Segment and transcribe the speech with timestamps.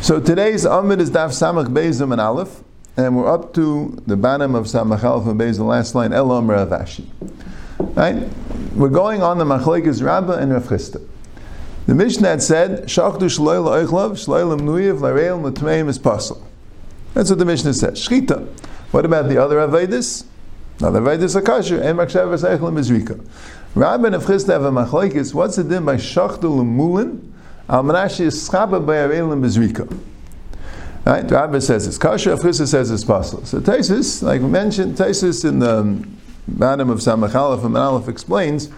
[0.00, 2.62] So today's amud is Daf Samach Bezim and Aleph,
[2.96, 6.30] and we're up to the bottom of Samach Aleph and Bez, the last line, El
[6.30, 7.04] Omer Avashi.
[7.78, 8.28] Right?
[8.76, 11.04] We're going on the Machlekes Rabbah and Rav Chisda.
[11.86, 16.40] The Mishnah had said, Shachdu Shloil Oichlav, Shloil Mnuyev, Lareil Mutmeim is Pasul.
[17.14, 17.98] That's what the Mishnah says.
[17.98, 18.46] Shchita.
[18.92, 20.26] What about the other Avedis?
[20.80, 21.80] Now the Avedis are kosher.
[21.80, 23.18] Emak Shavas Eichlam is Rika.
[23.74, 25.32] Rabbah and Rav Chisda have a Machlekes.
[25.32, 27.30] What's the din by Shachdu Lemulin?
[27.68, 29.96] Al Manashi is Schaba by Arelim Bezrika.
[31.06, 31.30] Right?
[31.30, 33.46] Rabbi says it's kosher, Afrisa says it's possible.
[33.46, 36.04] So Taisus, like we mentioned, Taisus in the
[36.48, 38.70] bottom of Samach Aleph and Aleph explains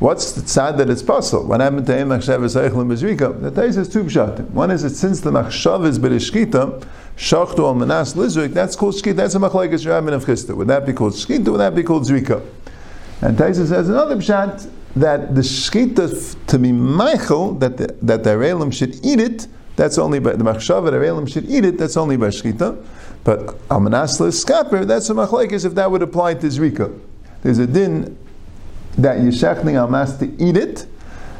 [0.00, 1.46] what's the tzad that it's possible.
[1.46, 3.40] What happened to Emach Sheves Eichel Bezrika?
[3.40, 4.50] The Taisus two pshatim.
[4.50, 9.16] One is that since the Machshav is Bereshkita, Shachtu al Manas Lizrik, that's called Shkita,
[9.16, 10.54] that's a Machlekes Rabbi of Chisda.
[10.54, 11.48] Would that be called Shkita?
[11.48, 12.46] Would that be called Zrika?
[13.22, 18.30] And Taisus says another pshat that the shkita to be Michael, that the, that the
[18.30, 21.96] Arelim should eat it, that's only by the Machshav, the Arelim should eat it, that's
[21.96, 22.82] only by shkita.
[23.24, 26.98] But Amanasla Skaper, that's a machlekes if that would apply to Zrika.
[27.42, 28.16] There's a din
[28.96, 30.86] that Almas to eat it,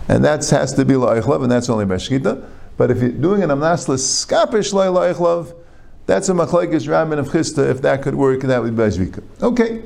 [0.09, 2.45] and that has to be La'ichlav, and that's only by shkita.
[2.77, 5.55] But if you're doing an Amnasla Skaper Shlai La'ichlav,
[6.07, 9.23] that's a machlekes Rabban of Chisda, if that could work, that would be by Zrika.
[9.43, 9.83] Okay.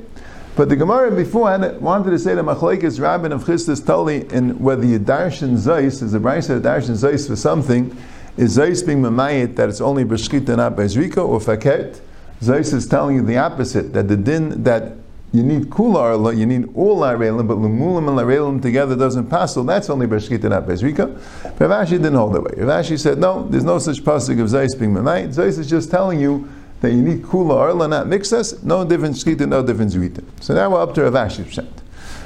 [0.53, 4.85] But the Gemara before wanted to say that Machlekes Rabin of Chistis Tali in whether
[4.85, 7.95] you darshan Zeis is a brisa darshan Zeis for something
[8.35, 12.01] is Zeis being mamayit that it's only b'shkita not bezrika or faket.
[12.41, 14.97] Zeis is telling you the opposite that the din that
[15.31, 19.53] you need kula arla, you need all arelim, but lumulim and arelim together doesn't pass.
[19.53, 21.13] So that's only b'shkita not bezrika.
[21.61, 22.51] Rav Ashi didn't hold that way.
[22.57, 25.29] Rav Ashi said no, there's no such pasuk of Zeis being mamayit.
[25.29, 26.49] Zeis is just telling you
[26.81, 30.23] that you need kula arla, not mixas, no different shkita, no different zvita.
[30.41, 31.71] So now we're up to Rav Ashi Pshat.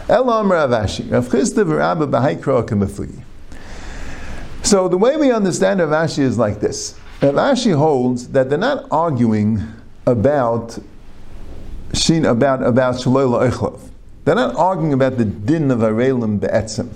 [0.09, 3.21] El Amr Rav v'Rabba b'haikro k'mefli.
[4.63, 6.97] So the way we understand Rav Ashi is like this.
[7.21, 9.61] Rav Ashi holds that they're not arguing
[10.07, 10.79] about
[11.93, 13.79] shin about about shalola echlav.
[14.23, 16.89] They're not arguing about the din of arelim be'etzim.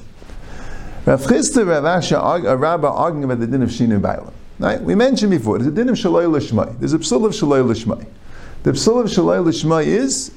[1.06, 4.34] Rav Chisda Rav Ashi, Rabba arguing about the din of shinu bailam.
[4.60, 4.82] Right?
[4.82, 6.78] We mentioned before, there's a din of shaloi lishmai.
[6.80, 8.06] There's a psul of shaloi lishmai.
[8.64, 10.32] The psul of shaloi lishmai is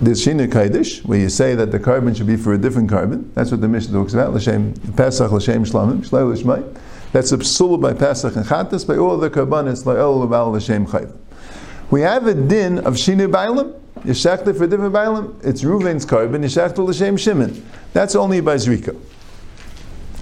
[0.00, 3.32] there's shina kaidish, where you say that the carbon should be for a different carbon.
[3.34, 4.34] That's what the Mishnah talks about.
[4.34, 6.78] L'shem Pesach, l'shem shlamim, shaloi lishmai.
[7.12, 11.16] That's a psul by Pesach and Chatas, by all the carbonis, la'el l'val l'shem chayv.
[11.90, 16.86] We have a din of shinu bailam, yeshachta for different bailam, it's Ruven's carbon, yeshachta
[16.86, 17.64] l'shem shimon.
[17.94, 18.94] That's only by Zrika.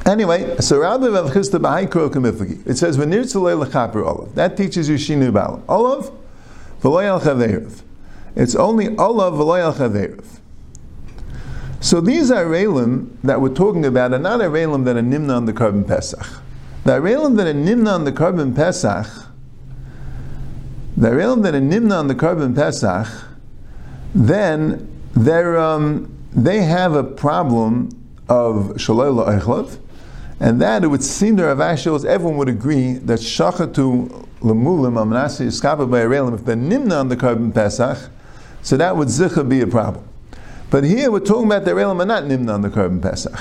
[0.04, 2.66] Anyway, so Rabbi Rav b'haikro kamiflagi.
[2.66, 4.34] It says tzulei lechaper olav.
[4.34, 5.62] That teaches you shinu bal.
[5.68, 6.10] Olav
[6.80, 7.82] v'loy al chaverav.
[8.34, 10.24] It's only olav v'loy al chaverav.
[11.80, 15.44] So these are arelim that we're talking about are not arelim that are nimna on
[15.46, 16.26] the carbon pesach.
[16.84, 19.06] The arelim that are nimna on the carbon pesach,
[20.96, 23.06] the arelim that are nimna on the carbon pesach,
[24.14, 27.90] then they're um, they have a problem
[28.28, 29.78] of shaloi la'echlav,
[30.42, 34.08] and that it would seem to Rav Ashi, everyone would agree that shachatu
[34.41, 38.10] lemulim amnasi iskapa by arelim, if they're nimna on the carbon pesach,
[38.60, 40.04] so that would zicha be a problem.
[40.69, 43.32] But here we're talking about the arelim are not nimna on the carbon pesach.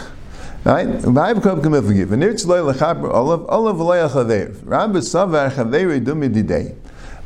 [0.63, 0.87] Right?
[0.87, 4.61] V'hayv kav kamiv V'nir tzloy lechaper olav, olav v'loy achaveir.
[4.63, 6.75] Rabbi savar chaveir dumi didei.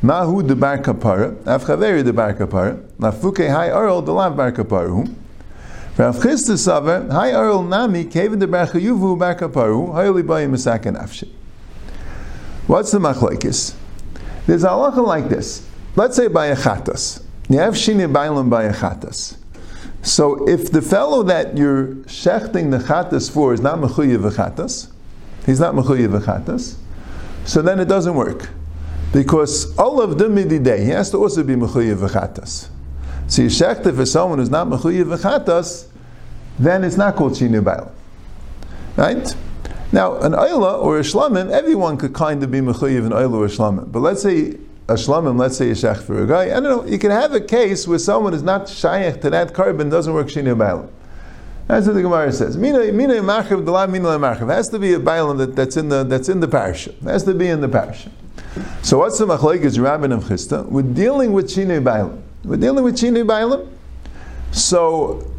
[0.02, 5.14] Mahu debar kapara, af chaveir debar kapara, lafuke hai oral delav bar kaparu.
[5.98, 11.26] Rav Chisda Savar, Hi Nami, Kevin de Bayim Masakan Afshi.
[12.66, 13.74] What's the machlekes?
[14.46, 15.66] There's a halacha like this.
[15.94, 17.24] Let's say by a chatas.
[17.48, 19.38] You have shini bailam by a chatas.
[20.02, 24.90] So if the fellow that you're shechting the chatas for is not mechuyev chatas,
[25.46, 26.76] he's not mechuyev chatas,
[27.46, 28.50] so then it doesn't work.
[29.14, 32.68] Because all of the midday, he has to also be mechuyev chatas.
[33.28, 35.88] So you shechta for someone who's not mechuyev v'chatas,
[36.58, 37.92] then it's not called shinu bail.
[38.96, 39.34] Right?
[39.92, 43.46] Now, an oila or a shlamim, everyone could kind of be mechuyev an oila or
[43.46, 43.90] a shlamim.
[43.90, 44.56] But let's say
[44.88, 46.44] a shlamim, let's say a for a guy.
[46.44, 46.86] I don't know.
[46.86, 50.28] You can have a case where someone is not shayach to that carbon, doesn't work
[50.28, 50.90] shinu bail.
[51.66, 52.56] That's what the Gemara says.
[52.56, 56.04] Mina mina marchiv delav mina marchiv has to be a bailam that, that's in the
[56.04, 56.96] that's in the parsha.
[57.02, 58.08] Has to be in the parsha.
[58.82, 60.64] So what's the machlekes rabbin of chista?
[60.64, 62.22] We're dealing with shinu bailam.
[62.46, 63.68] We're dealing with Shinu Bailam.
[64.52, 65.30] So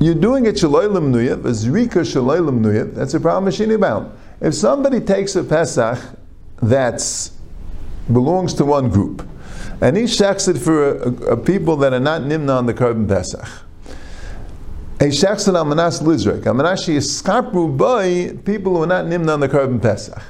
[0.00, 4.10] you're doing it Shaloilam Nuyah, a Zrika Shaloilam Nuyah, that's a problem with Shinu Bailam.
[4.40, 5.98] If somebody takes a Pesach
[6.60, 7.30] that
[8.12, 9.26] belongs to one group,
[9.80, 12.74] and he shechs it for a, a, a people that are not Nimna on the
[12.74, 13.48] carbon Pesach,
[15.02, 16.46] a shechson al manas lizrek.
[16.46, 20.22] Al manas yiskapru by people who are not nimna on the carbon pesach.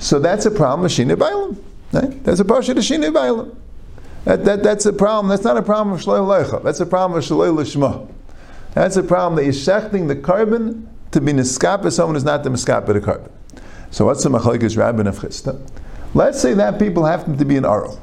[0.00, 1.56] So that's a problem of shinu bailam.
[1.92, 2.24] Right?
[2.24, 3.54] That's a parsha of shinu bailam.
[4.24, 5.28] That, that, that's a problem.
[5.28, 6.62] That's not a problem of shaloi leicha.
[6.62, 8.10] That's a problem of shaloi lishma.
[8.72, 12.50] That's a problem that you're shechting the carbon to be niskap someone who's not the
[12.50, 13.30] niskap of the carbon.
[13.90, 15.60] So what's the machlekes rabbin of chista?
[16.14, 18.00] Let's say that people happen to be an aral.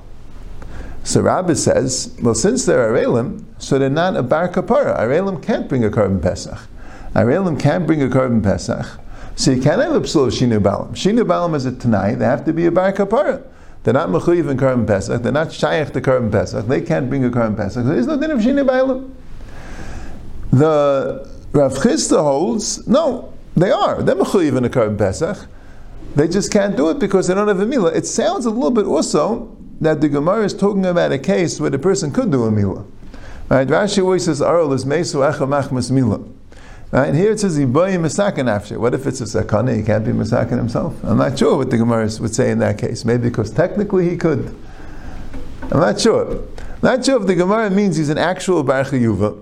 [1.03, 4.99] So Rabbi says, well, since they're Arelim, so they're not a bar kapara.
[4.99, 6.59] Arelim can't bring a carbon pesach.
[7.15, 8.85] Arelim can't bring a carbon pesach.
[9.35, 10.91] So you can't have a psul of Shinu Balam.
[10.91, 13.43] Shinu Balam is a Tanai, they have to be a bar kapara.
[13.83, 17.25] They're not mechuyev in carbon pesach, they're not shayach to carbon pesach, they can't bring
[17.25, 17.85] a carbon pesach.
[17.85, 19.11] There is no din of Shinu Balam.
[20.51, 24.03] The Rav Chisda holds, no, they are.
[24.03, 25.47] They're mechuyev in a carbon pesach.
[26.15, 27.95] They just can't do it because they don't have a milah.
[27.95, 31.69] It sounds a little bit also that the Gemara is talking about a case where
[31.69, 32.85] the person could do a milah.
[33.49, 33.67] Right?
[33.67, 36.29] Rashi always says, "Arol is mesu echamachmas milah."
[36.91, 37.07] Right?
[37.07, 39.75] And here it says, "Iboy misakin after." What if it's a sakana?
[39.75, 40.95] He can't be misakin himself.
[41.03, 43.05] I'm not sure what the Gemara would say in that case.
[43.05, 44.53] Maybe because technically he could.
[45.71, 46.43] I'm not sure.
[46.81, 49.39] Not sure if the Gemara means he's an actual bar yuva.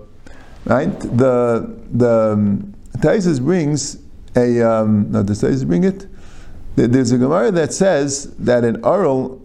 [0.64, 0.98] Right?
[1.00, 3.98] The the um, Taisus brings
[4.36, 5.22] a um, no.
[5.24, 6.06] Does Taisus bring it?
[6.76, 9.40] There's a Gemara that says that an Arul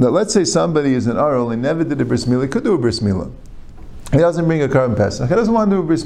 [0.00, 2.78] now, let's say somebody is an Arul, he never did a bris could do a
[2.78, 3.00] bris.
[3.00, 5.28] He doesn't bring a carbon pesach.
[5.28, 6.04] He doesn't want to do a bris.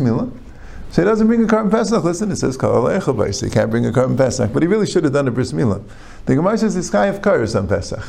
[0.93, 2.05] So he doesn't bring a carbon pesach.
[2.05, 5.15] Listen, it says kol he can't bring a carbon pesach, but he really should have
[5.15, 5.83] done a bris milah.
[6.27, 8.05] The Gemara says this guy of kares on pesach.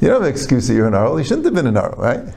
[0.00, 1.16] You don't have an excuse that you're an Arul.
[1.16, 2.32] He shouldn't have been an Arul, right?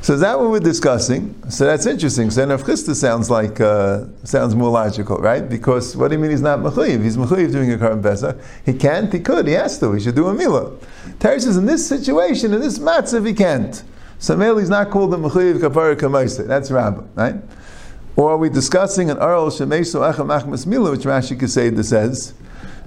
[0.00, 1.34] So is that what we're discussing?
[1.50, 2.30] So that's interesting.
[2.30, 5.46] So Rav Chisda sounds like uh, sounds more logical, right?
[5.46, 7.02] Because what do you mean he's not mechuyev?
[7.02, 8.38] He's mechuyev doing a carbon pesach.
[8.64, 9.12] He can't.
[9.12, 9.46] He could.
[9.46, 9.92] He has to.
[9.92, 10.82] He should do a milah.
[11.18, 13.82] Terry says in this situation, in this matzav, he can't.
[14.18, 16.46] So he's not called a mechuyev kapara kamaisa.
[16.46, 17.34] That's Rabbah, right?
[18.16, 22.34] Or are we discussing an aral shemeso echem achmas milah, which Rashi Keseda says?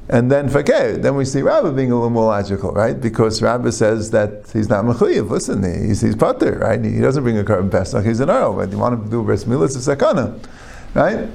[0.09, 3.00] And then fakir, then we see Rabbi being a little more logical, right?
[3.00, 5.29] Because Rabbi says that he's not mechuyev.
[5.29, 6.81] Listen, he's, he's pater, right?
[6.81, 8.06] He doesn't bring a carbon pesach.
[8.06, 8.53] He's an arrow.
[8.53, 10.41] But you want to do bris milah, it's a sakana,
[10.94, 11.27] right?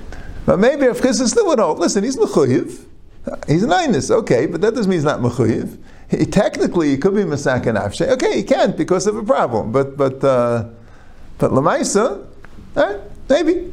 [0.46, 2.86] But maybe if Chris is still an hold, listen, he's mechuyev.
[3.46, 5.78] He's an einus, okay, but that doesn't mean he's not mechuyev.
[6.08, 7.78] He, technically, he could be masak and.
[7.78, 9.70] Okay, he can't because of a problem.
[9.70, 10.68] But but uh,
[11.38, 12.26] but lamaisa,
[12.74, 13.00] right?
[13.28, 13.72] Maybe.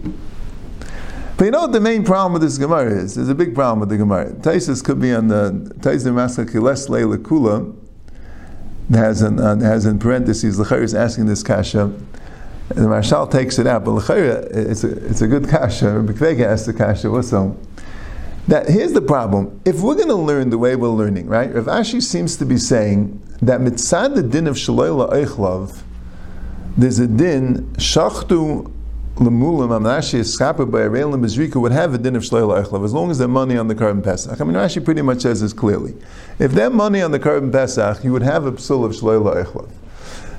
[1.39, 3.15] But you know what the main problem with this Gemara is?
[3.15, 4.31] There's a big problem with the Gemara.
[4.33, 7.73] Taisus could be on the Taisus Maska Kiles Leila Kula,
[8.91, 13.57] has in, uh, has in parentheses, Lechayr is asking this kasha, and the Maharshal takes
[13.57, 17.55] it out, but Lechayr, it's a, it's a good kasha, Bekvega asked the kasha also.
[18.49, 19.61] That here's the problem.
[19.63, 21.53] If we're going to learn the way we're learning, right?
[21.53, 25.83] Rav Ashi seems to be saying that mitzad the din of shaloila eichlav,
[26.75, 28.73] there's a din shachtu
[29.19, 33.11] lemulim amnashi eschapa by Arelim Bezrika would have a din of shleil echlav as long
[33.11, 34.39] as they're money on the carbon pesach.
[34.39, 35.93] I mean, Rashi pretty much says this clearly.
[36.39, 39.69] If they're money on the carbon pesach, you would have a psul of shleil echlav.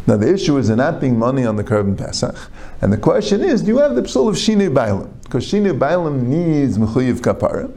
[0.06, 2.35] Now the issue is they're not being money on the carbon pesach,
[2.81, 5.12] and the question is, do you have the psul of shinu bailim?
[5.25, 7.71] Because shinu bailim needs mechuyev kapara,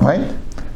[0.00, 0.34] right?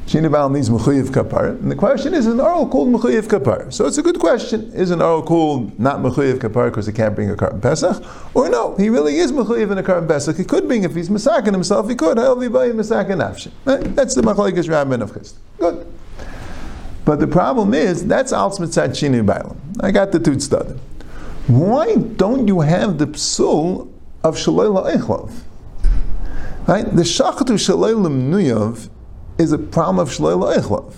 [0.09, 1.51] Shini Baal needs Mechuyev Kapar.
[1.51, 3.71] And the question is, is an oral called Mechuyev Kapar?
[3.71, 4.73] So it's a good question.
[4.73, 8.03] Is an oral called not Mechuyev Kapar because he can't bring a carbon Pesach?
[8.35, 10.39] Or no, he really is Mechuyev in a carbon Pesach.
[10.39, 12.17] He could bring, if he's Masakin himself, he could.
[12.17, 15.37] That's the Machlekes Rabbin of Chist.
[15.59, 15.87] Good.
[17.05, 19.21] But the problem is, that's Alts Mitzad Shini
[19.83, 20.79] I got the two studied.
[21.49, 23.91] Why don't you have the psul
[24.25, 25.35] of Shalayla Echlav?
[26.67, 26.87] Right?
[26.87, 28.89] The Shachatu Shalayla Nuyav
[29.39, 30.95] is a problem of Shloila Eichlav.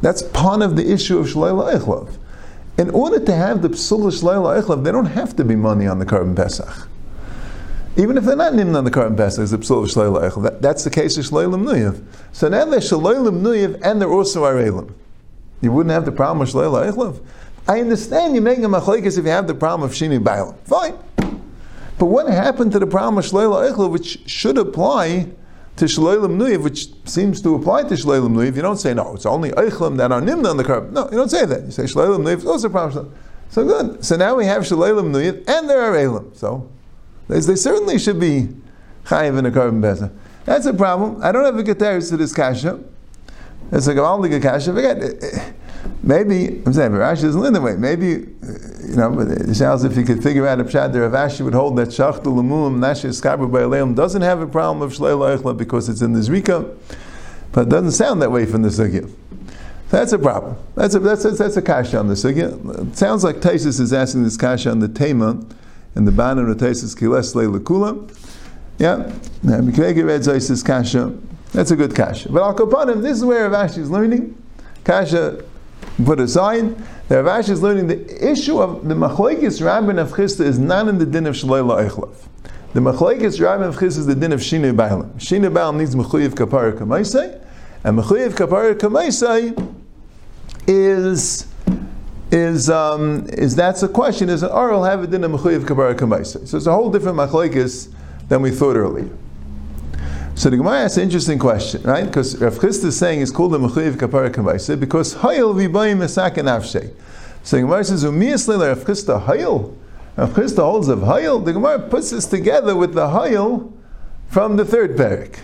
[0.00, 2.16] That's part of the issue of Shloila Eichlav.
[2.78, 5.86] In order to have the Psul of Shloila Eichlav, they don't have to be money
[5.86, 6.88] on the carbon Pesach.
[7.96, 10.42] Even if they're not named on the carbon Pesach, it's the Psul of Shloila Eichlav.
[10.44, 12.02] That, that's the case of Shloila Mnuyev.
[12.32, 14.94] So now they're Shloila Mnuyev and they're also Arelim.
[15.60, 17.20] You wouldn't have the problem of Shloila Eichlav.
[17.68, 20.56] I understand you're making a machlekes if you have the problem of Shini Bailam.
[20.60, 20.96] Fine.
[21.98, 25.26] But what happened to the problem of Shloila Eichlav, which should apply
[25.80, 29.24] to Shleilim Nuyev, which seems to apply to Shleilim Nuyev, you don't say, no, it's
[29.24, 30.92] only Eichlim that are Nimna on the curb.
[30.92, 31.64] No, you don't say that.
[31.64, 33.10] You say Shleilim Nuyev, those are problems.
[33.48, 34.04] So good.
[34.04, 36.32] So now we have Shleilim Nuyev, and there are Elim.
[36.34, 36.70] So
[37.28, 38.48] they, certainly should be
[39.06, 40.12] Chayiv in a carbon beza.
[40.44, 41.18] That's a problem.
[41.22, 42.78] I don't have a Keteris to this Kasha.
[43.72, 44.74] It's a Gavaldiga Kasha.
[44.74, 45.54] Forget it.
[46.02, 47.76] Maybe, I'm saying, Rashi doesn't learn that way.
[47.76, 48.26] Maybe,
[48.90, 51.76] you know, it sounds if you could figure out a pshat there, Rashi would hold
[51.78, 56.02] that Shachtu Lamum Nashis Kabur Ba'aleim doesn't have a problem of Shleil Eichla because it's
[56.02, 56.76] in the Zrika,
[57.52, 59.08] but it doesn't sound that way from the Sugya.
[59.90, 60.56] That's a problem.
[60.74, 62.88] That's a, that's a, that's a kasha on the Sugya.
[62.88, 65.40] It sounds like Taisus is asking this kasha on the Tema,
[65.94, 68.16] and the Banan of Taisus Kiles Lekula.
[68.78, 69.12] Yeah,
[69.44, 71.16] Mikvege Red Zois is Kasha.
[71.52, 72.32] That's a good Kasha.
[72.32, 74.40] But Al this is where Rav Ashi is learning.
[74.84, 75.44] Kasha
[76.04, 76.76] put aside.
[77.10, 80.86] The Rav Ashi is learning the issue of the Machlekes Rabban of Chisda is not
[80.86, 82.14] in the din of Shalayla Eichlav.
[82.72, 85.10] The Machlekes Rabban of Chisda is the din of Shinu Bailam.
[85.14, 87.44] Shinu Bailam needs Mechuyev Kapara Kamaisai,
[87.82, 89.74] and Mechuyev Kapara Kamaisai
[90.68, 91.48] is
[92.30, 94.28] is um, is that's a question.
[94.28, 96.46] Is an oral have a din of mechuyev kabara kamaisa?
[96.46, 97.92] So it's a whole different machlekes
[98.28, 99.10] than we thought earlier.
[100.40, 102.06] So the Gemara asks an interesting question, right?
[102.06, 106.36] Because Rav Chisda is saying it's called the mechuyev kabara kamaisa because hayil v'bayim mesak
[106.36, 106.94] nafshe.
[107.42, 109.76] So the Gemara says umiyas leila Rav Chisda hayil.
[110.16, 111.44] Rav Chisda holds of hayil.
[111.44, 113.70] The Gemara puts this together with the hayil
[114.28, 115.40] from the third parak.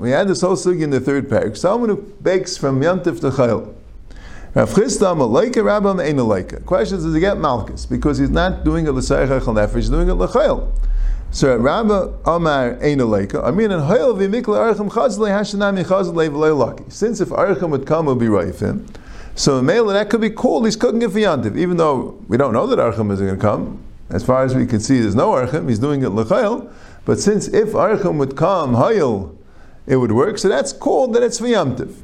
[0.00, 1.56] We had this whole sugi in the third parak.
[1.56, 3.74] Someone who bakes from yantif to chayil.
[4.54, 6.64] Rav Chisda malaika rabbam ein alaika.
[6.64, 7.84] Question is, does he get malchus?
[7.84, 10.72] Because he's not doing it l'sayich echel nefesh, he's doing it l'chayil.
[11.30, 13.44] So Rabba Amar ein alaika.
[13.44, 13.70] I mean.
[16.90, 18.26] Since if archim would come, it would be
[18.64, 18.86] him.
[19.34, 22.52] So male that could be called he's cooking it for yantiv, even though we don't
[22.52, 23.80] know that archim is going to come.
[24.10, 25.68] As far as we can see, there's no archim.
[25.68, 26.72] He's doing it l'chayil.
[27.04, 29.36] But since if archim would come hayil,
[29.86, 30.38] it would work.
[30.38, 31.94] So that's called that it's for yantiv.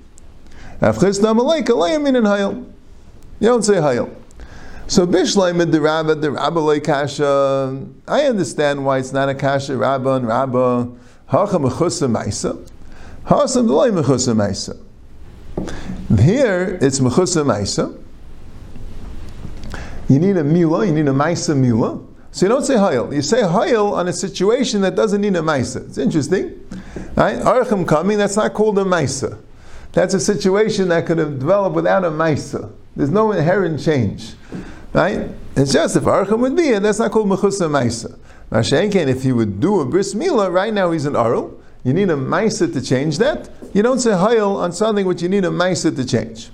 [3.41, 4.15] You don't say hayil.
[4.87, 7.87] So Bishlaim the Rabba, the Rabba kasha.
[8.07, 10.93] I understand why it's not a kasha Rabba and Rabba.
[11.27, 12.71] Hacha mechusa maisa.
[13.25, 14.79] Hasam loy maisa.
[16.21, 17.99] Here it's mechusa maisa.
[20.09, 20.85] You need a mila.
[20.85, 22.01] You need a maisa mila.
[22.31, 23.15] So you don't say hayil.
[23.15, 25.87] You say hayil on a situation that doesn't need a maisa.
[25.89, 26.61] It's interesting,
[27.17, 27.39] right?
[27.39, 28.19] Archim coming.
[28.19, 29.39] That's not called a maisa.
[29.95, 32.73] That's a situation that could have developed without a Maisa.
[32.97, 34.35] There's no inherent change.
[34.95, 35.29] Right?
[35.57, 38.17] It's just if Archim would be, and that's not called Mechusa Maisa.
[38.51, 41.53] Mashenken, if he would do a bris milah, right now he's an Arl.
[41.83, 43.51] You need a Maisa to change that.
[43.75, 46.51] You don't say Hayel on something which you need a Maisa to change.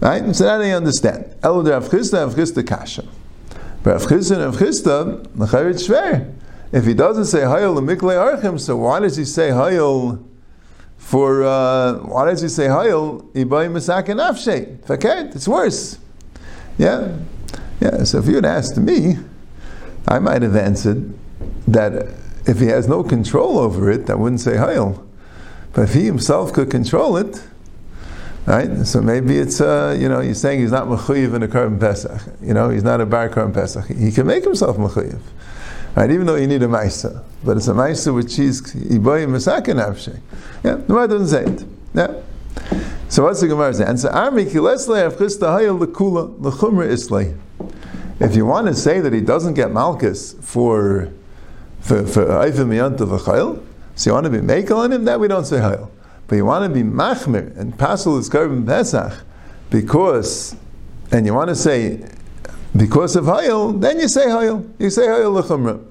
[0.00, 0.34] Right?
[0.34, 1.34] So that I understand.
[1.42, 3.04] El Rav Chisda, Rav Chisda Kasha.
[3.82, 6.32] But Rav Chisda Rav Chisda, Mecharit Shver.
[6.70, 10.24] If he doesn't say Hayel Mikle Archim, so why does he say Hayel
[10.96, 13.32] for uh, why does he say Hayil?
[13.32, 15.34] Ibay Masak and Afshe.
[15.34, 15.98] It's worse.
[16.76, 17.16] Yeah?
[17.80, 19.18] Yeah, so if you had asked me,
[20.06, 21.14] I might have answered
[21.66, 22.14] that
[22.46, 25.04] if he has no control over it, I wouldn't say Hayil.
[25.72, 27.42] But if he himself could control it,
[28.46, 28.86] right?
[28.86, 32.20] So maybe it's uh, you know he's saying he's not mechuyev in a carbon pesach.
[32.40, 33.86] You know he's not a bar carbon pesach.
[33.86, 35.20] He can make himself mechuyev.
[35.94, 37.24] Right, even though you need a Maisa.
[37.44, 40.20] But it's a Maisa which he's Iboy Masakin Avshe.
[40.62, 41.64] Yeah, the Gemara doesn't say it.
[41.94, 42.22] Yeah.
[43.08, 44.08] So what's the Gemara's answer?
[44.08, 47.34] Armi Kilesle of Chista Hayel Lekula Lechumra Islay.
[48.20, 51.12] If you want to say that he doesn't get Malchus for
[51.80, 55.18] for for Eivim Yant of Chayil, so you want to be Mekel on him, that
[55.18, 55.90] we don't say Hayel.
[56.26, 59.24] But you want to be Machmir and Pasul is Karban Pesach
[59.70, 60.54] because,
[61.10, 62.08] and you want to say
[62.76, 64.70] because of Hayil, then you say Hayil.
[64.78, 65.84] You say Hayil Lechumra.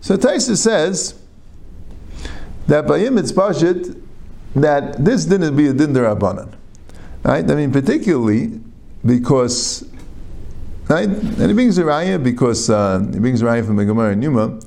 [0.00, 1.14] So Taisa says
[2.66, 4.00] that by him it's Pashit
[4.54, 6.54] that this didn't be a din derabanan.
[7.22, 7.48] Right?
[7.48, 8.60] I mean, particularly
[9.04, 9.88] because,
[10.92, 11.08] right?
[11.08, 14.22] And he brings a raya because uh, he brings a raya from the Gemara and
[14.22, 14.60] Yuma.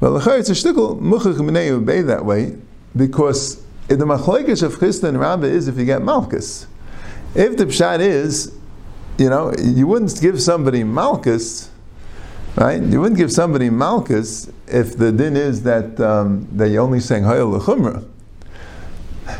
[0.00, 2.56] Lachar, it's a shtickle, muchach minei obey that way
[2.96, 6.66] because the machlekes of Chisda and Rabbah is if you get Malchus.
[7.34, 8.52] If the pshat is
[9.18, 11.70] you know, you wouldn't give somebody Malchus,
[12.56, 12.82] right?
[12.82, 17.24] You wouldn't give somebody Malchus if the din is that um, that you're only saying
[17.24, 18.04] Hayel L'chumra.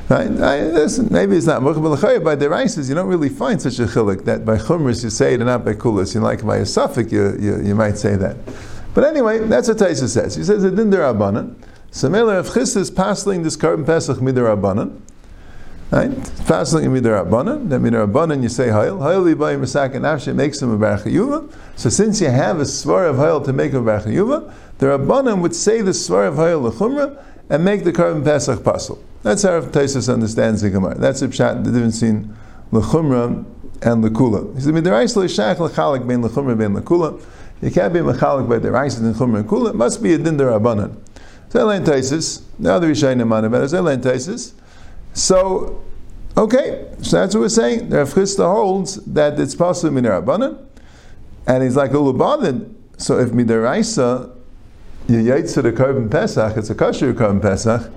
[0.09, 0.31] Right?
[0.41, 4.45] I, maybe it's not by the Rices, you don't really find such a chilik that
[4.45, 6.15] by Chumras you say it and not by Kulas.
[6.15, 8.37] You like by a suffix you, you, you, might say that.
[8.95, 10.37] But anyway, that's what Taisa says.
[10.37, 11.57] He says, Din derabanan.
[11.91, 15.01] So Mela of Chis is passing this carbon Pesach midirabanan.
[15.91, 16.11] Right?
[16.47, 17.69] Fasting in midrabanan.
[17.69, 18.99] Then midrabanan you say hayil.
[18.99, 21.53] Hayil yibayim masak and afshe makes him a barachayuva.
[21.77, 25.55] So since you have a svar of hayil to make a barachayuva, the rabbanan would
[25.55, 27.23] say the svar of hayil lechumra
[27.53, 28.99] and make the carbon pesach pasul.
[29.23, 30.95] That's how Taisus understands the Gemara.
[30.95, 32.35] That's the pshat the difference between
[32.73, 33.45] lechumra
[33.83, 34.55] and lekula.
[34.55, 37.23] He said midrais leishach lechalik bein lechumra bein lekula.
[37.61, 39.69] You can't be mechalik by the rice and lechumra and kula.
[39.69, 40.97] It must be a din derabanan.
[41.51, 42.43] So Elaine Taisus.
[42.59, 43.73] The other Rishayim man about it.
[43.75, 44.55] Elaine Taisus.
[45.13, 45.85] So,
[46.39, 47.91] okay, so that's what we're saying.
[47.91, 50.59] The Rav Chisda holds that it's possible in Rabbanan,
[51.47, 52.75] and he's like a bothered.
[52.97, 54.35] So if midaraisa
[55.09, 57.91] you yaitz to the carbon pesach, it's a kosher carbon pesach.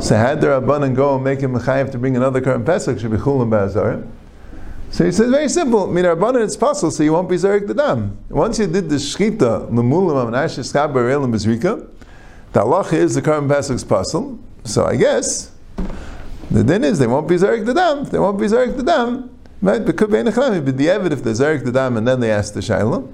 [0.00, 3.10] So had the Rabbanan go and make him mechayev to bring another carbon pesach, should
[3.10, 4.06] be chulam ba'azar.
[4.90, 5.88] So he says, very simple.
[5.88, 8.16] Minarbanan, it's possible, so you won't be Zarek the Dam.
[8.30, 11.86] Once you did the Shchita, Lemulam, and Asher Skabar, Elam, Bezrika,
[12.52, 14.38] the Allah is the Karm Pesach's puzzle.
[14.64, 15.50] So I guess
[16.50, 18.04] the din is they won't be Zarek the Dam.
[18.04, 19.30] They won't be Zarek the Dam.
[19.60, 19.84] Right?
[19.84, 23.06] But could be if they're Zarek the Dam, and then they ask the Shaila,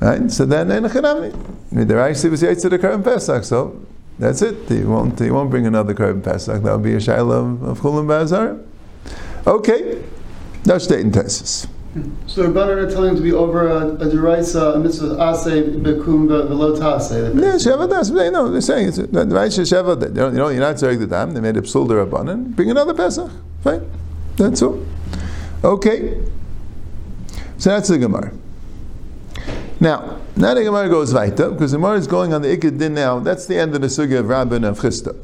[0.00, 0.30] right?
[0.30, 1.32] So then Enechanami.
[1.70, 3.80] The Rashi was Yaitz to the Karm Pesach, so
[4.18, 4.68] that's it.
[4.68, 6.62] He won't, he won't bring another Karm Pesach.
[6.62, 8.58] That'll be a Shaila of, Chulam Bazar.
[9.46, 10.02] Okay.
[10.64, 11.68] That's stating tesis.
[12.26, 14.78] So the Rabbanan are telling him to be over uh, a, a deraisa, uh, a
[14.80, 17.32] mitzvah asay bekum velo tasay.
[17.34, 18.10] Yeah, sheva das.
[18.10, 20.02] They know they're saying it's the right sheva.
[20.32, 21.32] You know, you're not saying the time.
[21.32, 22.54] They made a psul Rabbanan.
[22.54, 23.30] Bring another pesach.
[23.62, 23.88] Fine.
[24.36, 24.84] That's all.
[25.64, 26.20] Okay.
[27.58, 28.32] So that's the Gemara.
[29.78, 32.94] Now, now the Gemara goes weiter because the Gemara is going on the Ikad din
[32.94, 33.18] now.
[33.18, 35.14] That's the end of the sugya of Rabban of Chisda.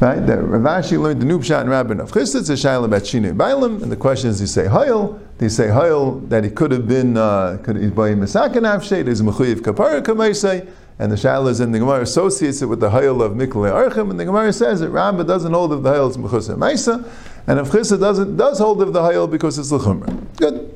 [0.00, 0.20] Right?
[0.20, 2.40] The Rav Ashi learned the Nubshat and Rabban of Chisda.
[2.40, 5.20] It's a Shaila about Shinu Bailam, and the question is, you say Hayil?
[5.36, 9.04] They say Hayil that he could have been uh, could have been Masakan Avshay.
[9.04, 10.68] There's Mechuyev Kapara Kamaisay.
[10.96, 14.10] And the Shaila is in the Gemara associates it with the Hayil of Mikle Archim,
[14.10, 17.04] and the Gemara says that Rabba doesn't hold of the Hayil as Mechusah Maisa,
[17.48, 20.24] and if Chissa doesn't does hold of the Hayil because it's Lechumra.
[20.36, 20.72] Good.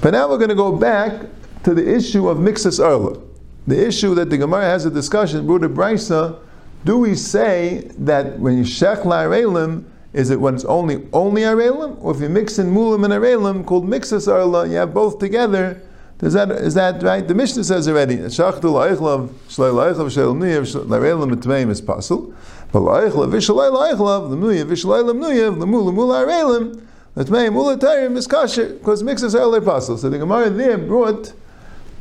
[0.00, 1.26] But now we're going to go back
[1.64, 3.20] to the issue of Mixus Arla.
[3.66, 6.38] The issue that the Gemara has a discussion, Buddha Brisa,
[6.84, 11.96] do we say that when you shech la'arelim, is it when it's only only arelim,
[12.02, 15.80] or if you mix in mulim and arelim called mixus arla, you have both together?
[16.18, 17.26] Does that is that right?
[17.26, 22.34] The Mishnah says already, shachtu la'ichlav shlei la'ichlav shel nuyev la'arelim etmeim is pasul,
[22.72, 26.82] but la'ichlav vishalei la'ichlav l'muyev vishalei l'muyev l'mul l'mul arelim
[27.16, 29.96] etmeim ulatayim is kasher because mixus arla pasul.
[29.96, 31.34] So the Gemara there brought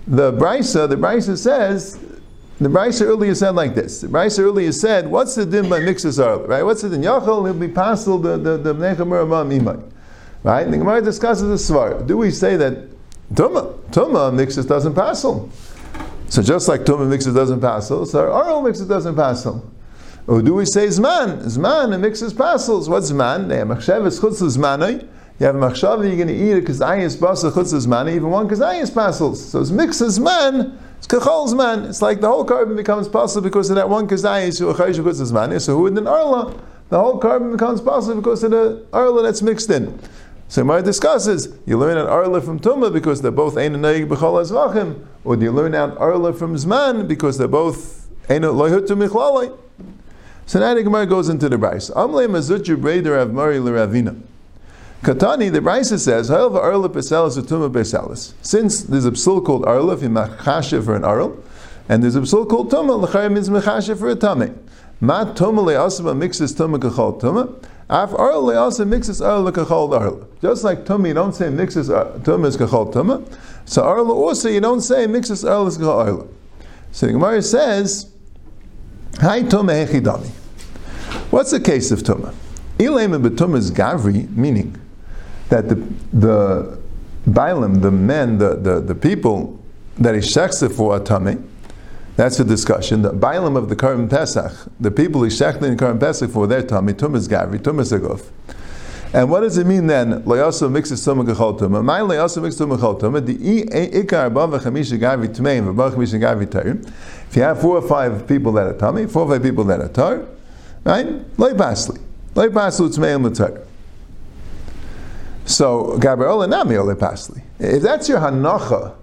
[0.09, 0.89] the brisa.
[0.89, 1.97] The brisa says
[2.59, 4.01] the Brisa earlier said like this.
[4.01, 6.45] The Brisa earlier said, "What's the din by mixes arla?
[6.45, 6.61] Right?
[6.61, 7.01] What's the din?
[7.01, 9.81] Yachol he'll be passel the the the nechamur imay.
[10.43, 10.63] Right?
[10.63, 12.05] And the Gemara discusses the svar.
[12.05, 12.89] Do we say that
[13.33, 15.49] tuma tuma mixes doesn't passel?
[16.27, 19.65] So just like tuma mixes doesn't passel, so arl mixes doesn't passel.
[20.27, 21.41] Or do we say zman?
[21.43, 22.89] Zman and mixes passels.
[22.89, 23.47] What's zman?
[23.47, 25.07] They have machshavas chutz zmanai.
[25.39, 28.49] You have a machshava, you're going to eat a kazayis basa chutz zmanai, even one
[28.49, 29.49] kazayis passels.
[29.49, 31.85] So it's mixes man, It's kachol man.
[31.85, 35.31] It's like the whole carbon becomes possible because of that one kazayis who achayish chutz
[35.31, 35.59] zman.
[35.61, 36.61] So who in an arla?
[36.89, 39.97] The whole carbon becomes possible because of the arla that's mixed in.
[40.49, 44.43] So Mar discusses, you learn an arla from Tumah because they're both Ein Noig B'chol
[44.43, 49.55] Azvachim, or do you learn out arla from Zman because they're both Ein Loyhutu Michlalai?
[50.47, 51.91] So now the Gemara goes into the Bryce.
[51.91, 54.19] Amle Mazutju Breder Rav Mari L'Ravina.
[55.01, 58.33] Katani, the Bryce says, Ha'el v'arla peselis utuma peselis.
[58.41, 61.41] Since there's a psul called arla, if you machashe for an arl,
[61.87, 64.59] and there's a psul called tuma, l'chayim means machashe for a tame.
[64.99, 67.47] Ma tuma le'asaba mixes tuma kachal tuma,
[67.89, 70.27] af arla le'asa mixes arla kachal arla.
[70.41, 73.25] Just like tuma, you don't say mixes uh, tuma is kachal tuma,
[73.63, 76.27] so arla also you don't say mixes arla is kachal arla.
[76.91, 78.11] So the Gemara says,
[79.21, 80.27] Hai tuma hechidami.
[81.31, 82.33] What's the case of tuma?
[82.77, 84.75] Ilema betuma is gavri, meaning
[85.49, 85.75] that the
[86.13, 86.79] the
[87.27, 89.59] bailim, the men, the, the, the people
[89.97, 91.37] that he for a tummy,
[92.15, 93.01] that's the discussion.
[93.01, 96.63] The bailim of the Karim Pesach, the people he shechted in Karim Pesach for their
[96.63, 98.29] tummy, tumas gavri, tumas aguf.
[99.11, 100.21] And what does it mean then?
[100.23, 101.83] Loyaso mixes tumah kachol tumah.
[101.83, 103.25] My loyaso mixes tumah kachol tumah.
[103.25, 106.87] The ikar above chamisha gavri tmeim above chamisha gavri tarim.
[107.27, 109.81] If you have four or five people that are tummy, four or five people that
[109.81, 110.25] are tar,
[110.83, 111.07] right?
[111.39, 111.99] Loy basli,
[112.35, 113.63] loy basli tmeim l'tar.
[115.49, 117.41] So Gabriel Nami Ole Pasli.
[117.57, 118.93] If that's your hanacha,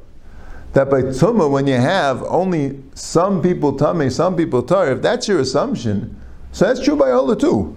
[0.75, 5.27] that by Tumah, when you have only some people tummy, some people tar, if that's
[5.27, 6.17] your assumption,
[6.53, 7.77] so that's true by Ola too.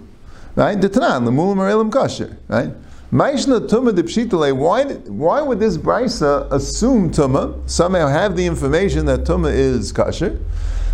[0.54, 0.80] Right?
[0.80, 2.36] The Tanan, the Mulam Elam Kasher.
[2.46, 2.72] Right?
[3.12, 9.52] Maishna Tumah why, why would this Brisa assume Tumah, somehow have the information that Tumah
[9.52, 10.40] is Kasher,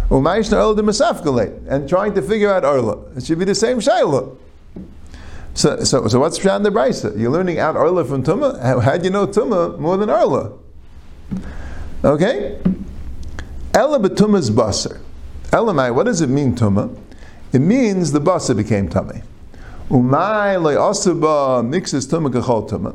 [0.08, 3.04] Umaishna El de and trying to figure out Arla?
[3.16, 4.34] It should be the same Shaila.
[5.56, 7.18] So, so, so what's Pshat in the Brisa?
[7.18, 8.60] You're learning out Arla from Tumah?
[8.60, 10.52] How, how do you know Tumah more than Arla?
[12.04, 12.60] Okay?
[13.72, 15.00] Ela betumah's basar.
[15.46, 16.94] Elamai, what does it mean, Tumah?
[17.54, 19.24] It means the basar became Tumah.
[19.88, 22.94] Umay loy asuba mixes Tumah kachol Tumah.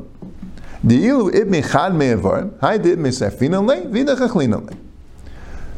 [0.84, 4.76] The ilu ibmi chad me'avar, hai di ibmi safina le, vida chachlina le.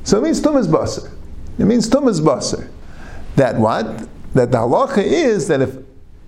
[0.03, 1.11] So it means Tumah's basar.
[1.59, 2.69] It means Tumah's basar.
[3.37, 4.07] That what?
[4.35, 5.79] That the halacha is that if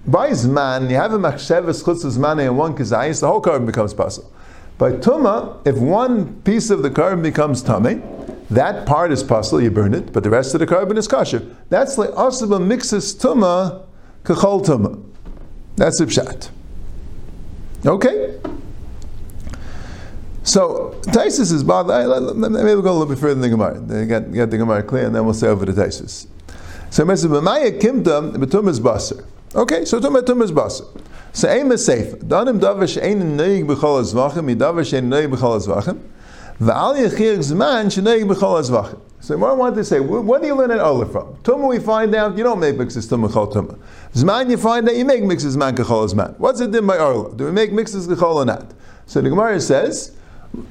[0.06, 3.92] by Zman, you have a machsheves chutz Zman and one kizayis, the whole carbon becomes
[3.92, 4.32] possible.
[4.78, 8.02] By Tuma, if one piece of the carbon becomes tummy,
[8.50, 11.42] that part is possible, you burn it, but the rest of the carbon is kosher.
[11.70, 13.84] That's like asaba mixes Tuma
[14.22, 15.02] kachol Tuma.
[15.76, 16.50] That's the pshat.
[17.84, 18.38] Okay.
[20.42, 21.86] So Taisus is bad.
[21.86, 24.06] Maybe we'll go a little bit further than the Gemara.
[24.06, 26.26] Get, get the Gemara clear, and then we'll say over the Taisus.
[26.90, 29.24] So Mesa B'maya Kimta is Basar.
[29.56, 30.86] Okay, so Tumah Tumah is Basar.
[31.32, 32.12] So Aim is safe.
[32.16, 35.98] Danim Davish Ein Neig B'chol Azvachim, Yidavish Ein Neig B'chol Azvachim,
[36.60, 39.00] V'al Yechir Zman Sheneig B'chol Azvachim.
[39.20, 41.36] So what I want to say, what do you learn at Ola from?
[41.36, 43.78] Tumah we find out, you don't make mixes Tumah Chol Tumah.
[44.12, 46.38] Zman you find out, you make mixes Zman Kechol Zman.
[46.38, 47.34] What's it din by Ola?
[47.34, 48.74] Do we make mixes Kechol or not?
[49.06, 50.14] So the Gemara says,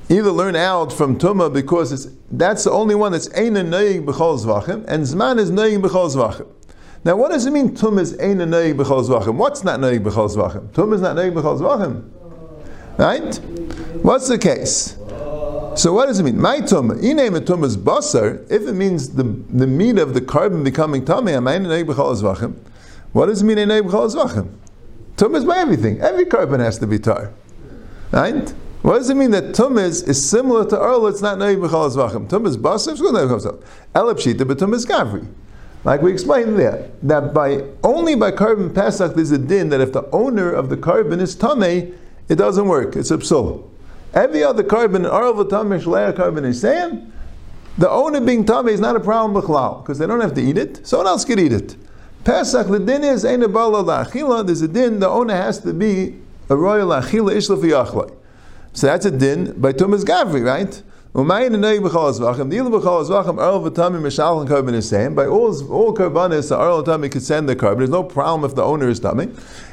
[0.10, 4.46] either learn out from Tumah because it's, that's the only one that's Ein Neig B'chol
[4.46, 6.48] Zvachim, and Zman is Neig B'chol Zvachim.
[7.06, 7.76] Now, what does it mean?
[7.76, 9.36] Tum is ein neig b'chol zvachim.
[9.36, 10.74] What's not neig b'chol zvachim?
[10.74, 12.10] Tum is not neig b'chol zvachim,
[12.98, 13.36] right?
[14.04, 14.98] What's the case?
[15.80, 16.42] So, what does it mean?
[16.42, 18.44] My tum, iname tum is basar.
[18.50, 22.20] If it means the, the meat of the carbon becoming tummy, am ein neig b'chol
[22.20, 22.56] zvachim.
[23.12, 24.50] What does it mean ein neig b'chol zvachim?
[25.16, 26.02] Tum is by everything.
[26.02, 27.32] Every carbon has to be tar,
[28.10, 28.50] right?
[28.82, 31.06] What does it mean that tum is, is similar to earl?
[31.06, 32.28] It's not neig b'chol zvachim.
[32.28, 32.94] Tum is basar.
[32.94, 33.62] It's good neig b'chol
[33.94, 34.48] zvachim.
[34.48, 35.28] but tum is gavri.
[35.86, 39.94] Like we explained there, that by only by carbon pesach there's a din that if
[39.94, 41.94] the owner of the carbon is tame,
[42.28, 42.96] it doesn't work.
[42.96, 43.70] It's a psul.
[44.12, 47.12] Every other carbon, arv tameh shleya carbon is saying,
[47.78, 50.58] the owner being tame is not a problem b'chlal because they don't have to eat
[50.58, 50.86] it.
[50.88, 51.76] Someone else could eat it.
[52.24, 54.44] Pesach the din is ein achila.
[54.44, 56.16] There's a din the owner has to be
[56.50, 58.12] a royal achila ishla
[58.74, 60.82] So that's a din by tumas gavri, right?
[61.16, 64.90] Umayin and Noig B'chol Zvachim, the Ilu B'chol Zvachim, Arl V'tami Mishal and Carbon is
[64.90, 65.16] same.
[65.16, 67.78] By all, all Karbanis, the Arl V'tami could send the carbon.
[67.78, 69.28] There's no problem if the owner is tummy.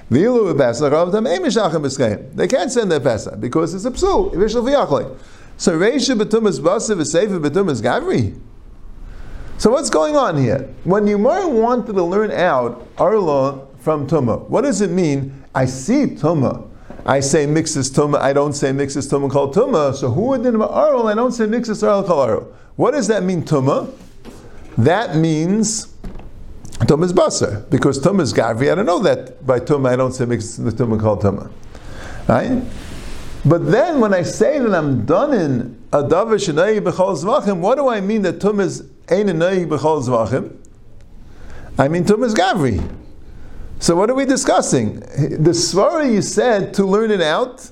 [0.08, 2.32] The Ilu V'pesach, Arl V'tami, Mishachim B'skeim.
[2.36, 5.18] They can't send their Pesach because it's a Psul, Vishal V'yachlei.
[5.56, 8.38] So Reisha B'tumas Basav is Sefer B'tumas Gavri.
[9.58, 10.72] So what's going on here?
[10.84, 15.42] When you more wanted to learn out Arla from Tumah, what does it mean?
[15.56, 16.68] I see Tumah.
[17.04, 19.94] I say mixes tuma, I don't say mixes tuma called tuma.
[19.94, 21.08] So who would in aral?
[21.08, 22.56] I don't say mixes aral called aral.
[22.76, 23.90] What does that mean tuma?
[24.78, 25.86] That means
[26.80, 28.38] tuma is because tuma is.
[28.38, 31.50] I don't know that by tuma I don't say mixes the tuma called tuma.
[32.28, 32.62] Right?
[33.44, 37.74] But then when I say that I'm done in a davar shenai b'chol zvachim, what
[37.74, 40.56] do I mean that tum is ein b'chol zvachim?
[41.76, 42.80] I mean tum is gavri.
[43.82, 45.00] So what are we discussing?
[45.00, 47.68] The svara you said to learn it out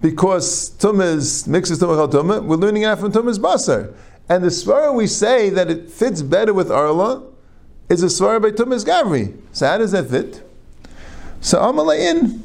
[0.00, 2.42] because tumas mixes tumah tumah.
[2.42, 3.92] We're learning it out from tumah's basar,
[4.30, 7.24] and the svara we say that it fits better with arla
[7.90, 9.36] is a svara by tumah's gavri.
[9.52, 10.42] So how does that fit?
[11.42, 12.40] So amalayin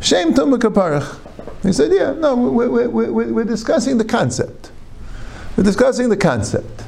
[0.00, 1.18] shame tumah kaparach.
[1.62, 4.70] He said, yeah, no, we're, we're, we're, we're discussing the concept.
[5.58, 6.84] We're discussing the concept.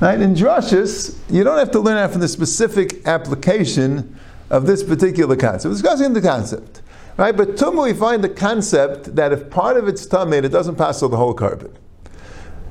[0.00, 0.20] Right?
[0.20, 4.18] In drushes, you don't have to learn out from the specific application
[4.52, 5.64] of this particular concept.
[5.64, 6.82] We're discussing the concept.
[7.16, 7.36] Right?
[7.36, 11.00] But tumah, we find the concept that if part of it's tamid, it doesn't pass
[11.00, 11.76] through the whole carbon.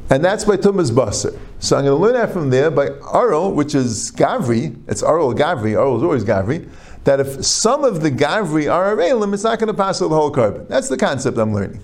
[0.09, 1.37] And that's by tumah's basar.
[1.59, 4.79] So I'm going to learn that from there by arl, which is gavri.
[4.87, 5.77] It's arl gavri.
[5.77, 6.69] Arl is always gavri.
[7.03, 10.15] That if some of the gavri are arelim, it's not going to pass through the
[10.15, 10.67] whole carbon.
[10.67, 11.81] That's the concept I'm learning.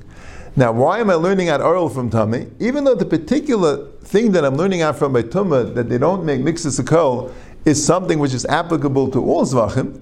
[0.56, 2.48] Now, why am I learning out arl from tummy?
[2.60, 6.26] Even though the particular thing that I'm learning out from by tumah that they don't
[6.26, 7.32] make mixes of kol
[7.68, 10.02] is something which is applicable to all zvachim,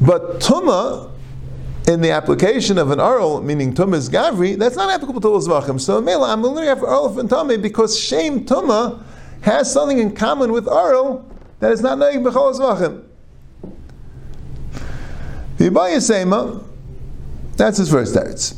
[0.00, 1.10] but tuma
[1.88, 5.40] in the application of an arl, meaning tuma is gavri, that's not applicable to all
[5.40, 5.80] zvachim.
[5.80, 9.02] So mela, I'm learning for arl and tame because shame tuma
[9.40, 11.24] has something in common with arl
[11.60, 13.02] that is not knowing b'chol zvachim.
[15.56, 16.62] The Ibaya Sema,
[17.56, 18.54] that's his first teretz.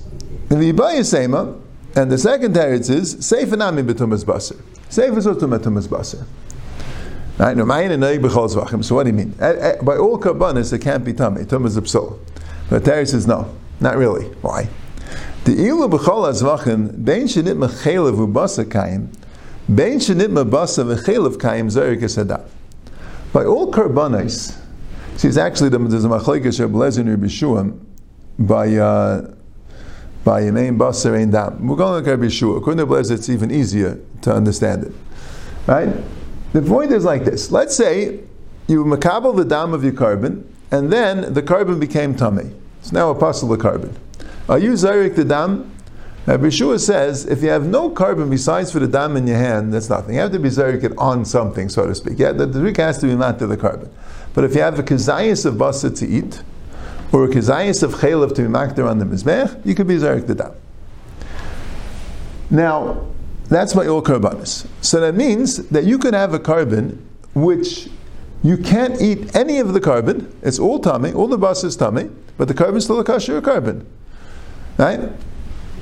[0.50, 1.54] In the Ibaya Sema,
[1.94, 4.60] and the second teretz is Seif Anami b'tumas basar.
[4.88, 6.26] Seif is tumas basar.
[7.38, 7.56] Right?
[7.56, 9.30] So what do you mean?
[9.30, 11.44] By all karbanis, it can't be tummy.
[11.44, 12.18] Tummy is a psul.
[12.68, 14.26] But Terry says no, not really.
[14.42, 14.68] Why?
[15.44, 19.10] The ilu b'chol azvachim bein shenit mechelev ubasa kaim
[19.72, 22.44] bein shenit mabasa v'chelev kaim zerik esadah.
[23.32, 24.58] By all karbanis,
[25.16, 27.86] see, it's actually there's a Reb Lezer and
[28.38, 29.34] by uh,
[30.24, 31.66] by a name Basar Ein Dam.
[31.66, 32.58] We're going to look at Yeshua.
[32.58, 34.92] According to Lezer, it's even easier to understand it.
[35.66, 35.88] Right?
[36.52, 37.50] The point is like this.
[37.50, 38.20] Let's say
[38.66, 42.50] you makabel the dam of your carbon, and then the carbon became tummy.
[42.80, 43.96] It's now a of carbon.
[44.48, 45.74] Are you zarik the dam?
[46.26, 49.38] Uh, now, Bishua says if you have no carbon besides for the dam in your
[49.38, 50.14] hand, that's nothing.
[50.14, 52.18] You have to be zarik it on something, so to speak.
[52.18, 53.90] Yeah, the, the has to be not to the carbon.
[54.34, 56.42] But if you have a kazayas of basa to eat,
[57.12, 60.26] or a kazayas of chaylev to be makder on the mizbech, you could be zarik
[60.26, 60.52] the dam.
[62.50, 63.06] Now,
[63.48, 64.66] that's my all karbanis.
[64.82, 67.88] So that means that you can have a carbon which
[68.42, 70.32] you can't eat any of the carbon.
[70.42, 73.42] It's all tummy, all the bus is tummy, but the carbon is still a kasher
[73.42, 73.86] carbon.
[74.76, 75.10] right?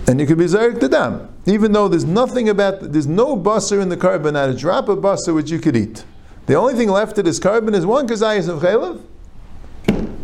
[0.09, 3.83] And you could be Zarek the dam, even though there's nothing about, there's no busser
[3.83, 6.05] in the carbon, not a drop of busser which you could eat.
[6.46, 9.02] The only thing left of this carbon is one kazayas of chaylev.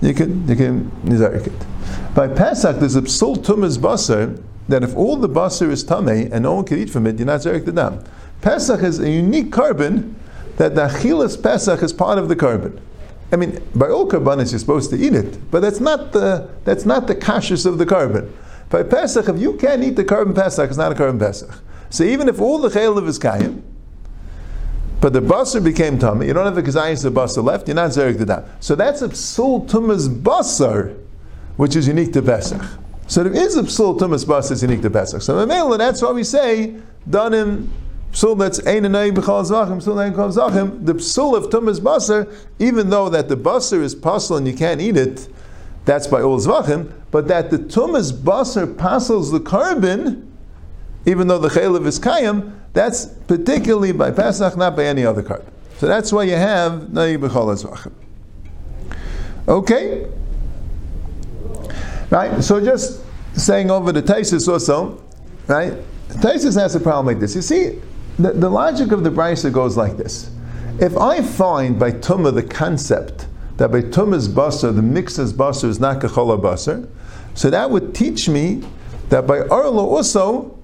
[0.01, 2.15] You can, you can Zarek it.
[2.15, 6.43] By Pesach, there's a psul tumas busser that if all the basar is tamei and
[6.43, 8.03] no one can eat from it, you're not zarek the dam.
[8.41, 10.17] Pesach is a unique carbon
[10.57, 12.81] that the achilas Pesach is part of the carbon.
[13.33, 16.85] I mean, by all carbonis you're supposed to eat it, but that's not the that's
[16.85, 18.33] not the kashrus of the carbon.
[18.69, 21.51] By Pesach, if you can't eat the carbon Pesach, it's not a carbon Pesach.
[21.91, 23.63] So even if all the chaylev is kayim,
[25.01, 27.91] but the basar became tummy, you don't have the kazayis of basar left, you're not
[27.91, 28.45] zarek the dam.
[28.61, 30.97] So that's a psul tumas basar,
[31.57, 32.63] which is unique to Pesach.
[33.13, 35.21] So there is a psul tumas bas that's unique to Pesach.
[35.21, 37.69] So Mamela, that's why we say danim
[38.11, 40.87] psul that's ein and b'chal zachim psul ein b'chal zachim.
[40.87, 44.81] The psul of tumas basar, even though that the basar is pasul and you can't
[44.81, 45.29] eat it,
[45.85, 46.91] that's by all zvachim.
[47.11, 50.35] But that the tumas basar pasels the carbon,
[51.05, 55.53] even though the chaylev is kayim, that's particularly by Pesach, not by any other carbon.
[55.77, 57.93] So that's why you have na'i b'chal zvachim.
[59.47, 60.07] Okay.
[62.13, 62.45] Right?
[62.45, 63.01] So just
[63.33, 65.03] saying over the Taisus also,
[65.47, 65.73] right?
[66.11, 67.35] Taisus has a problem like this.
[67.35, 67.81] You see,
[68.19, 70.31] the, the logic of the Brisa goes like this.
[70.79, 75.81] If I find by Tumah the concept that by Tumah's basar, the mix's basar is
[75.81, 76.87] not kachola basar,
[77.33, 78.63] so that would teach me
[79.09, 80.59] that by Arlo also,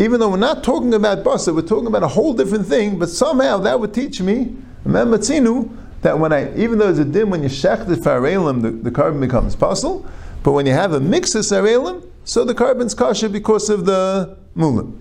[0.00, 3.08] even though we're not talking about basar, we're talking about a whole different thing, but
[3.08, 7.48] somehow that would teach me, that when I, even though it's a dim when you
[7.48, 10.04] shech the farelim, the, the carbon becomes puzzle,
[10.42, 14.36] but when you have a mix of sarelim, so the carbon's kosher because of the
[14.56, 14.98] mulim.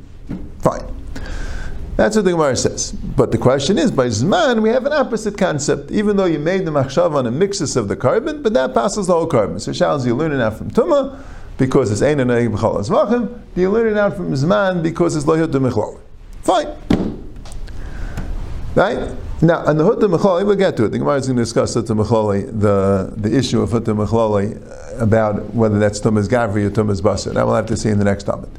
[0.60, 0.86] Fine.
[1.98, 2.92] That's what the Gemara says.
[2.92, 5.90] But the question is, by Zman, we have an opposite concept.
[5.90, 9.08] Even though you made the machshav on a mixus of the carbon, but that passes
[9.08, 9.60] the whole carbon.
[9.60, 11.20] So Shals, you learn it out from Tumah,
[11.58, 13.42] because it's Ein and B'chal Azvachim.
[13.56, 16.00] You learn it out from Zman, because it's Lohiyot Michlal.
[16.44, 16.68] Fine.
[18.76, 19.12] Right?
[19.40, 20.90] Now, on the Hutta Mechlali, we'll get to it.
[20.90, 25.04] The Gemara is going to discuss Hutta Mechlali, the, the issue of Hutta Mechlali, uh,
[25.04, 27.36] about whether that's Tumas Gavri or Tumas Basar.
[27.36, 28.50] That we'll have to see in the next topic.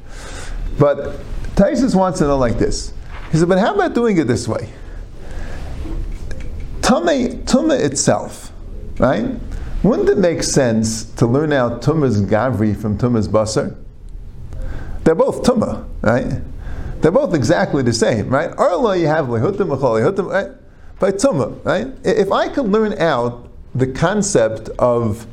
[0.78, 1.18] But
[1.56, 2.92] Taisus wants to know like this.
[3.32, 4.72] He said, but how about doing it this way?
[6.80, 8.52] Tumah, tumah itself,
[8.98, 9.34] right?
[9.82, 13.76] Wouldn't it make sense to learn out Tumas Gavri from Tumas Basar?
[15.02, 16.40] They're both Tumah, right?
[17.00, 18.50] They're both exactly the same, right?
[18.56, 20.57] Arla you have lehutim, right?
[20.98, 21.88] By tumah, right?
[22.04, 25.26] If I could learn out the concept of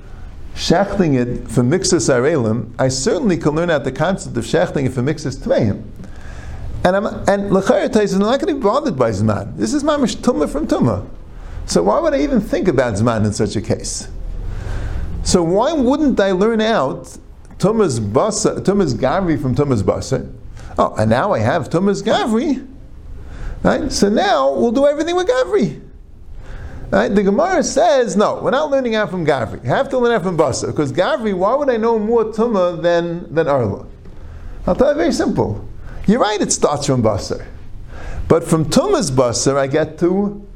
[0.54, 4.94] shechting it for mixus arelim, I certainly can learn out the concept of shechting it
[4.94, 5.84] for mixus tveim.
[6.84, 9.58] And I'm and I'm not going to be bothered by zman.
[9.58, 11.08] This is mamish tumah from tumah.
[11.66, 14.08] So why would I even think about zman in such a case?
[15.24, 17.18] So why wouldn't I learn out
[17.58, 20.32] tumah's basa, tumah's gavri from tumah's basa?
[20.78, 22.68] Oh, and now I have tumah's gavri.
[23.66, 23.92] Right?
[23.92, 25.82] So now we'll do everything with Gavri.
[26.92, 27.08] Right?
[27.08, 29.64] The Gemara says, no, we're not learning out from Gavri.
[29.64, 30.68] You have to learn out from Basa.
[30.68, 33.88] Because Gavri, why would I know more Tumah than, than Arla?
[34.68, 35.68] I'll tell you very simple.
[36.06, 37.44] You're right, it starts from Basar.
[38.28, 40.48] But from Tumah's Basar, I get to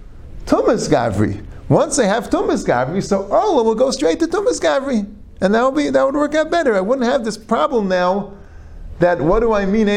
[0.45, 1.43] Tumah's Gavri.
[1.67, 5.11] Once I have Tumah's Gavri, so Arla will go straight to Tumah's Gavri.
[5.41, 6.75] And that would, be, that would work out better.
[6.75, 8.35] I wouldn't have this problem now
[8.99, 9.87] that what do I mean,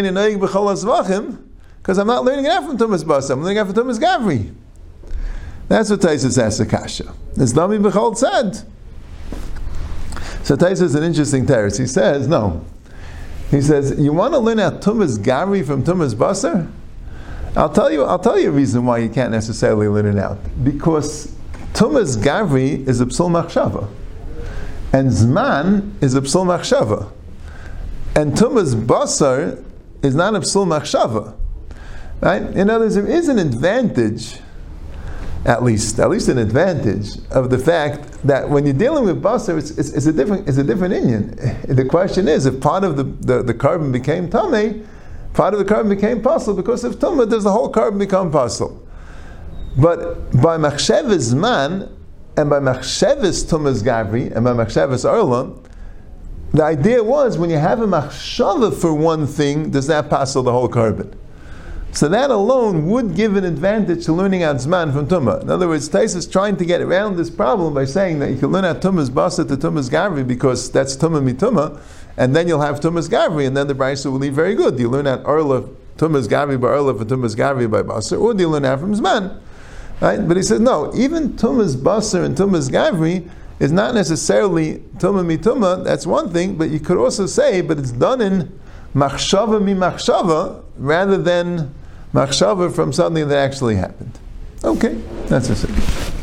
[1.83, 3.99] because I'm not learning it out from Tumas Basa, I'm learning it out from Tumas
[3.99, 4.55] Gavri.
[5.66, 7.12] That's what Taisus asks Akasha.
[7.37, 8.62] It's Nami Bechol said.
[10.45, 11.79] So Taisus is an interesting teretz.
[11.79, 12.64] He says, no.
[13.51, 16.71] He says, you want to learn out Tumas Gavri from Tumas Basar?
[17.57, 18.05] I'll tell you.
[18.05, 20.38] I'll tell you a reason why you can't necessarily learn it out.
[20.64, 21.35] Because
[21.75, 23.88] Tumas Gavri is a psul machshava,
[24.92, 27.11] and Zman is a psul machshava,
[28.14, 29.62] and Tumas Basar
[30.03, 31.35] is not a psul machshava.
[32.23, 32.43] Right?
[32.43, 34.39] In other words, there is an advantage,
[35.45, 39.59] at least, at least an advantage of the fact that when you're dealing with basar,
[39.59, 41.37] it's, it's, it's, a different, it's a different Indian.
[41.67, 44.85] The question is, if part of the, the, the carbon became tummy,
[45.35, 48.87] part of the carbon became puzzle because of tumah, does the whole carbon become puzzle?
[49.77, 51.91] But by machsheves man
[52.37, 55.59] and by machsheves tumas gavri and by machsheves arla,
[56.53, 60.53] the idea was when you have a machshava for one thing, does that puzzle the
[60.53, 61.19] whole carbon?
[61.92, 65.42] So that alone would give an advantage to learning out Zman from Tumah.
[65.42, 68.38] In other words, Tais is trying to get around this problem by saying that you
[68.38, 71.78] can learn out Tumah's Basa to Tumah's Gavri because that's Tumah mituma,
[72.16, 74.76] and then you'll have Tumah's Gavri, and then the Brisa will be very good.
[74.76, 78.33] Do you learn out Arla, Tumah's Gavri by Arla for Tumah's Gavri by Basa, or
[78.33, 79.38] do you learn out from Zman?
[80.00, 80.26] Right?
[80.26, 83.28] But he says, no, even Tumah's Basa and Tumah's Gavri
[83.61, 85.85] is not necessarily tuma mituma.
[85.85, 88.59] That's one thing, but you could also say, but it's done in
[88.94, 91.72] machshava mi machshava rather than
[92.12, 94.18] machshava from something that actually happened.
[94.64, 94.94] Okay,
[95.27, 96.22] that's a